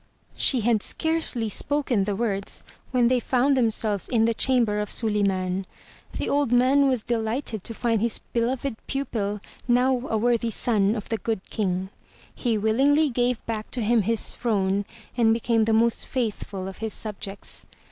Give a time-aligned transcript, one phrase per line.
[0.35, 4.89] She had scarcely spoken the words, when they found them selves in the chamber of
[4.89, 5.67] Suliman.
[6.13, 11.09] The old man was delighted to find his beloved pupil now a worthy son of
[11.09, 11.91] the Good King.
[12.33, 14.85] He willingly gave back to him his throne
[15.15, 17.67] and became the most faithful of his subjects.